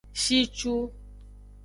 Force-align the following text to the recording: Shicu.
Shicu. 0.21 0.73